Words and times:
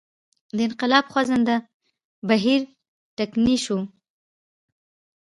د 0.55 0.57
انقلاب 0.67 1.05
خوځنده 1.11 1.57
بهیر 2.27 2.61
ټکنی 3.17 3.55
شو. 3.63 3.77